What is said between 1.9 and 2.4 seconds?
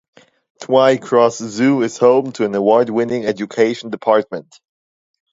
home